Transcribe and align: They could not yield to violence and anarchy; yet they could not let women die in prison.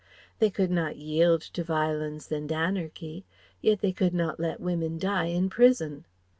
They 0.39 0.49
could 0.49 0.71
not 0.71 0.95
yield 0.97 1.41
to 1.53 1.63
violence 1.63 2.31
and 2.31 2.51
anarchy; 2.51 3.23
yet 3.61 3.81
they 3.81 3.91
could 3.93 4.15
not 4.15 4.39
let 4.39 4.59
women 4.59 4.97
die 4.97 5.25
in 5.27 5.47
prison. 5.47 6.05